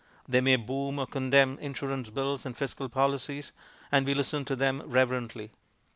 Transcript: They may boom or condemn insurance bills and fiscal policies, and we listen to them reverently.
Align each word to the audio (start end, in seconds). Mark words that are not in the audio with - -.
They 0.27 0.41
may 0.41 0.55
boom 0.55 0.97
or 0.97 1.05
condemn 1.05 1.59
insurance 1.59 2.09
bills 2.09 2.43
and 2.43 2.57
fiscal 2.57 2.89
policies, 2.89 3.51
and 3.91 4.03
we 4.07 4.15
listen 4.15 4.45
to 4.45 4.55
them 4.55 4.81
reverently. 4.83 5.51